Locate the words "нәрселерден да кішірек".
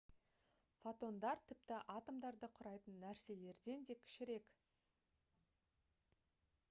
3.03-4.51